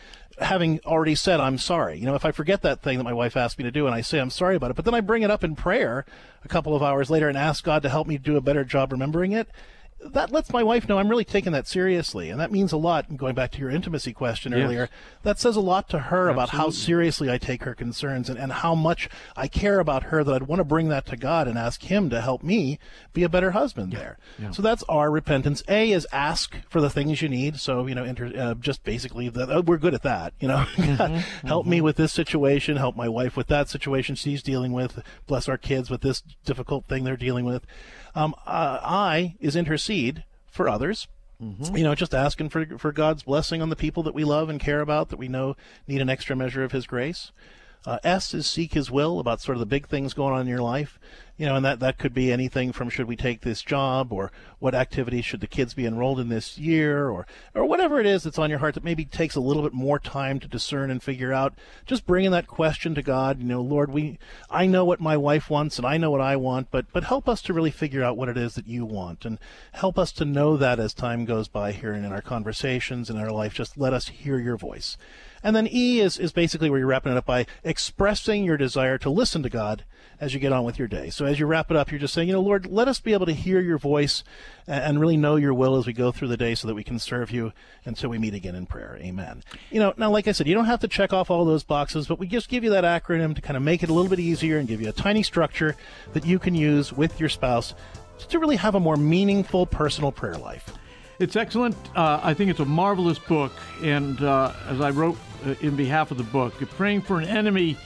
having 0.40 0.80
already 0.84 1.14
said 1.14 1.40
I'm 1.40 1.58
sorry. 1.58 1.98
You 1.98 2.06
know, 2.06 2.14
if 2.14 2.24
I 2.24 2.32
forget 2.32 2.62
that 2.62 2.80
thing 2.80 2.98
that 2.98 3.04
my 3.04 3.12
wife 3.12 3.36
asked 3.36 3.58
me 3.58 3.64
to 3.64 3.70
do 3.70 3.86
and 3.86 3.94
I 3.94 4.00
say 4.00 4.20
I'm 4.20 4.30
sorry 4.30 4.56
about 4.56 4.70
it, 4.70 4.76
but 4.76 4.84
then 4.84 4.94
I 4.94 5.00
bring 5.00 5.22
it 5.22 5.30
up 5.30 5.44
in 5.44 5.56
prayer 5.56 6.04
a 6.44 6.48
couple 6.48 6.76
of 6.76 6.82
hours 6.82 7.10
later 7.10 7.28
and 7.28 7.36
ask 7.36 7.64
God 7.64 7.82
to 7.82 7.88
help 7.88 8.06
me 8.06 8.18
do 8.18 8.36
a 8.36 8.40
better 8.40 8.64
job 8.64 8.92
remembering 8.92 9.32
it, 9.32 9.48
that 10.00 10.30
lets 10.30 10.52
my 10.52 10.62
wife 10.62 10.88
know 10.88 10.98
I'm 10.98 11.08
really 11.08 11.24
taking 11.24 11.52
that 11.52 11.66
seriously, 11.66 12.30
and 12.30 12.40
that 12.40 12.52
means 12.52 12.72
a 12.72 12.76
lot. 12.76 13.16
Going 13.16 13.34
back 13.34 13.50
to 13.52 13.58
your 13.58 13.70
intimacy 13.70 14.12
question 14.12 14.52
yes. 14.52 14.60
earlier, 14.60 14.88
that 15.22 15.40
says 15.40 15.56
a 15.56 15.60
lot 15.60 15.88
to 15.90 15.98
her 15.98 16.28
Absolutely. 16.28 16.32
about 16.32 16.48
how 16.50 16.70
seriously 16.70 17.30
I 17.30 17.38
take 17.38 17.64
her 17.64 17.74
concerns 17.74 18.28
and, 18.28 18.38
and 18.38 18.52
how 18.52 18.74
much 18.74 19.08
I 19.36 19.48
care 19.48 19.80
about 19.80 20.04
her. 20.04 20.22
That 20.22 20.34
I'd 20.34 20.42
want 20.42 20.60
to 20.60 20.64
bring 20.64 20.88
that 20.88 21.06
to 21.06 21.16
God 21.16 21.48
and 21.48 21.58
ask 21.58 21.82
Him 21.82 22.10
to 22.10 22.20
help 22.20 22.42
me 22.42 22.78
be 23.12 23.24
a 23.24 23.28
better 23.28 23.50
husband. 23.50 23.92
Yeah. 23.92 23.98
There, 23.98 24.18
yeah. 24.38 24.50
so 24.52 24.62
that's 24.62 24.84
our 24.88 25.10
repentance. 25.10 25.64
A 25.68 25.90
is 25.90 26.06
ask 26.12 26.56
for 26.68 26.80
the 26.80 26.90
things 26.90 27.20
you 27.20 27.28
need. 27.28 27.58
So 27.58 27.86
you 27.86 27.94
know, 27.94 28.04
inter, 28.04 28.32
uh, 28.36 28.54
just 28.54 28.84
basically 28.84 29.28
that 29.30 29.50
uh, 29.50 29.62
we're 29.62 29.78
good 29.78 29.94
at 29.94 30.02
that. 30.02 30.32
You 30.38 30.48
know, 30.48 30.64
mm-hmm. 30.76 31.46
help 31.46 31.64
mm-hmm. 31.64 31.70
me 31.70 31.80
with 31.80 31.96
this 31.96 32.12
situation. 32.12 32.76
Help 32.76 32.94
my 32.94 33.08
wife 33.08 33.36
with 33.36 33.48
that 33.48 33.68
situation 33.68 34.14
she's 34.14 34.42
dealing 34.42 34.72
with. 34.72 35.02
Bless 35.26 35.48
our 35.48 35.58
kids 35.58 35.90
with 35.90 36.02
this 36.02 36.22
difficult 36.44 36.86
thing 36.86 37.02
they're 37.02 37.16
dealing 37.16 37.44
with. 37.44 37.66
Um, 38.18 38.34
uh, 38.46 38.80
I 38.82 39.37
is 39.38 39.54
intercede 39.54 40.25
for 40.50 40.68
others. 40.68 41.06
Mm-hmm. 41.40 41.76
You 41.76 41.84
know, 41.84 41.94
just 41.94 42.14
asking 42.14 42.48
for 42.48 42.66
for 42.78 42.90
God's 42.90 43.22
blessing 43.22 43.62
on 43.62 43.68
the 43.68 43.76
people 43.76 44.02
that 44.02 44.14
we 44.14 44.25
love 44.25 44.48
and 44.48 44.58
care 44.58 44.80
about 44.80 45.10
that 45.10 45.20
we 45.20 45.28
know 45.28 45.56
need 45.87 46.00
an 46.00 46.10
extra 46.10 46.34
measure 46.34 46.64
of 46.64 46.72
His 46.72 46.84
grace. 46.84 47.30
Uh, 47.87 47.99
S 48.04 48.35
is 48.35 48.47
seek 48.47 48.75
His 48.75 48.90
will 48.90 49.20
about 49.20 49.40
sort 49.40 49.56
of 49.56 49.61
the 49.61 49.66
big 49.66 49.88
things 49.88 50.14
going 50.14 50.35
on 50.35 50.42
in 50.42 50.47
your 50.47 50.62
life 50.62 50.99
you 51.38 51.47
know, 51.47 51.54
and 51.54 51.64
that, 51.64 51.78
that 51.78 51.99
could 51.99 52.12
be 52.12 52.32
anything 52.32 52.73
from 52.73 52.90
should 52.90 53.06
we 53.06 53.14
take 53.14 53.42
this 53.42 53.62
job 53.62 54.12
or 54.12 54.32
what 54.58 54.75
activities 54.75 55.25
should 55.25 55.40
the 55.40 55.47
kids 55.47 55.73
be 55.73 55.87
enrolled 55.87 56.18
in 56.18 56.28
this 56.28 56.58
year 56.58 57.08
or, 57.08 57.28
or 57.54 57.64
whatever 57.64 58.00
it 58.00 58.06
is 58.06 58.25
that's 58.25 58.40
on 58.40 58.50
your 58.50 58.58
heart 58.58 58.75
that 58.75 58.82
maybe 58.82 59.04
takes 59.04 59.37
a 59.37 59.40
little 59.40 59.62
bit 59.62 59.73
more 59.73 60.00
time 60.00 60.40
to 60.40 60.49
discern 60.49 60.90
and 60.90 61.00
figure 61.00 61.32
out. 61.32 61.54
Just 61.87 62.06
bringing 62.06 62.32
that 62.32 62.49
question 62.49 62.92
to 62.97 63.02
God, 63.02 63.38
you 63.38 63.47
know, 63.47 63.61
Lord, 63.61 63.92
we, 63.92 64.18
I 64.50 64.66
know 64.66 64.85
what 64.85 65.00
my 65.00 65.16
wife 65.16 65.49
wants 65.49 65.78
and 65.78 65.87
I 65.87 65.97
know 65.97 66.11
what 66.11 66.20
I 66.20 66.35
want, 66.35 66.73
but, 66.73 66.87
but 66.92 67.04
help 67.04 67.28
us 67.28 67.40
to 67.42 67.52
really 67.52 67.70
figure 67.70 68.02
out 68.02 68.16
what 68.16 68.28
it 68.28 68.37
is 68.37 68.56
that 68.56 68.66
you 68.66 68.85
want 68.85 69.25
and 69.25 69.38
help 69.73 69.97
us 69.97 70.11
to 70.12 70.25
know 70.25 70.56
that 70.56 70.80
as 70.80 70.92
time 70.92 71.25
goes 71.25 71.47
by 71.47 71.70
here 71.70 71.92
and 71.92 72.04
in 72.04 72.12
our 72.12 72.20
conversations 72.20 73.08
and 73.08 73.16
in 73.16 73.25
our 73.25 73.30
life. 73.30 73.54
Just 73.54 73.78
let 73.78 73.92
us 73.92 74.08
hear 74.08 74.40
your 74.40 74.56
voice. 74.56 74.99
And 75.42 75.54
then 75.54 75.68
E 75.70 76.00
is, 76.00 76.18
is 76.18 76.32
basically 76.32 76.68
where 76.68 76.80
you're 76.80 76.88
wrapping 76.88 77.12
it 77.12 77.18
up 77.18 77.26
by 77.26 77.47
expressing 77.68 78.44
your 78.44 78.56
desire 78.56 78.96
to 78.96 79.10
listen 79.10 79.42
to 79.42 79.50
God 79.50 79.84
as 80.20 80.32
you 80.32 80.40
get 80.40 80.52
on 80.52 80.64
with 80.64 80.78
your 80.78 80.88
day. 80.88 81.10
So 81.10 81.26
as 81.26 81.38
you 81.38 81.46
wrap 81.46 81.70
it 81.70 81.76
up, 81.76 81.90
you're 81.90 82.00
just 82.00 82.14
saying, 82.14 82.28
you 82.28 82.34
know, 82.34 82.40
Lord, 82.40 82.66
let 82.66 82.88
us 82.88 82.98
be 82.98 83.12
able 83.12 83.26
to 83.26 83.32
hear 83.32 83.60
your 83.60 83.76
voice 83.76 84.25
and 84.66 84.98
really 84.98 85.18
know 85.18 85.37
your 85.37 85.52
will 85.52 85.76
as 85.76 85.87
we 85.87 85.92
go 85.92 86.10
through 86.10 86.28
the 86.28 86.37
day 86.37 86.54
so 86.54 86.66
that 86.66 86.75
we 86.75 86.82
can 86.82 86.98
serve 86.98 87.30
you 87.30 87.52
until 87.84 88.08
we 88.08 88.18
meet 88.18 88.34
again 88.34 88.54
in 88.54 88.64
prayer. 88.64 88.98
Amen. 89.00 89.44
You 89.70 89.80
know, 89.80 89.92
now, 89.98 90.10
like 90.10 90.26
I 90.26 90.32
said, 90.32 90.48
you 90.48 90.54
don't 90.54 90.64
have 90.64 90.80
to 90.80 90.88
check 90.88 91.12
off 91.12 91.30
all 91.30 91.44
those 91.44 91.62
boxes, 91.62 92.06
but 92.06 92.18
we 92.18 92.26
just 92.26 92.48
give 92.48 92.64
you 92.64 92.70
that 92.70 92.84
acronym 92.84 93.34
to 93.37 93.42
kind 93.42 93.56
of 93.56 93.62
make 93.62 93.82
it 93.82 93.90
a 93.90 93.92
little 93.92 94.10
bit 94.10 94.18
easier 94.18 94.58
and 94.58 94.66
give 94.66 94.80
you 94.80 94.88
a 94.88 94.92
tiny 94.92 95.22
structure 95.22 95.76
that 96.14 96.25
you 96.25 96.38
can 96.38 96.54
use 96.54 96.92
with 96.92 97.20
your 97.20 97.28
spouse 97.28 97.75
to 98.28 98.38
really 98.38 98.56
have 98.56 98.75
a 98.75 98.80
more 98.80 98.96
meaningful 98.96 99.66
personal 99.66 100.10
prayer 100.10 100.38
life. 100.38 100.72
It's 101.20 101.37
excellent. 101.37 101.76
Uh, 101.96 102.20
I 102.22 102.32
think 102.32 102.50
it's 102.50 102.60
a 102.60 102.64
marvelous 102.64 103.18
book. 103.18 103.52
And 103.82 104.20
uh, 104.22 104.52
as 104.68 104.80
I 104.80 104.90
wrote 104.90 105.18
Uh, 105.47 105.54
in 105.61 105.76
behalf 105.76 106.11
of 106.11 106.18
the 106.18 106.25
book, 106.25 106.54
praying 106.71 107.02
for 107.02 107.18
an 107.21 107.25
enemy 107.25 107.76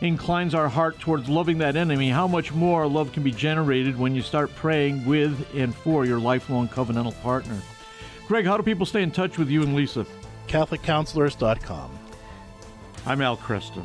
inclines 0.00 0.54
our 0.54 0.68
heart 0.68 0.98
towards 0.98 1.28
loving 1.28 1.58
that 1.58 1.76
enemy, 1.76 2.10
how 2.10 2.26
much 2.26 2.52
more 2.52 2.86
love 2.86 3.12
can 3.12 3.22
be 3.22 3.30
generated 3.30 3.98
when 3.98 4.14
you 4.14 4.22
start 4.22 4.54
praying 4.56 5.04
with 5.04 5.46
and 5.54 5.74
for 5.74 6.04
your 6.04 6.18
lifelong 6.18 6.68
covenantal 6.68 7.20
partner? 7.22 7.58
Greg, 8.26 8.44
how 8.44 8.56
do 8.56 8.62
people 8.62 8.86
stay 8.86 9.02
in 9.02 9.10
touch 9.10 9.38
with 9.38 9.48
you 9.48 9.62
and 9.62 9.74
Lisa? 9.74 10.06
CatholicCounselors.com. 10.48 11.90
I'm 13.06 13.20
Al 13.20 13.36
Kresta. 13.36 13.84